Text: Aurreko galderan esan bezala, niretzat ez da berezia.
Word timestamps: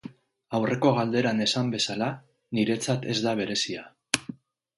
Aurreko 0.59 0.93
galderan 0.95 1.43
esan 1.45 1.69
bezala, 1.75 2.07
niretzat 2.59 3.07
ez 3.15 3.19
da 3.27 3.37
berezia. 3.43 3.87